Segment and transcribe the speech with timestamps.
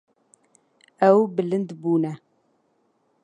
[1.09, 2.11] Ew bilind bûne.